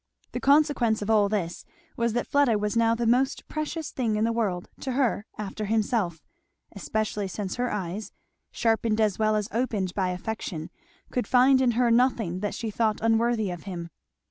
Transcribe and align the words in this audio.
The 0.31 0.39
consequence 0.39 1.03
of 1.03 1.11
all 1.11 1.29
this 1.29 1.63
was 1.95 2.13
that 2.13 2.25
Fleda 2.25 2.57
was 2.57 2.75
now 2.75 2.95
the 2.95 3.05
most 3.05 3.47
precious 3.47 3.91
thing 3.91 4.15
in 4.15 4.23
the 4.23 4.31
world 4.31 4.67
to 4.79 4.93
her 4.93 5.27
after 5.37 5.65
himself; 5.65 6.23
especially 6.71 7.27
since 7.27 7.57
her 7.57 7.71
eyes, 7.71 8.11
sharpened 8.49 8.99
as 8.99 9.19
well 9.19 9.35
as 9.35 9.47
opened 9.51 9.93
by 9.93 10.09
affection, 10.09 10.71
could 11.11 11.27
find 11.27 11.61
in 11.61 11.73
her 11.73 11.91
nothing 11.91 12.39
that 12.39 12.55
she 12.55 12.71
thought 12.71 12.97
unworthy 12.99 13.51
of 13.51 13.65
him. 13.65 13.91